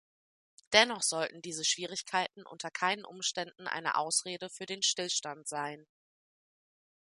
[0.73, 5.85] Dennoch sollten diese Schwierigkeiten unter keinen Umständen eine Ausrede für den Stillstand sein.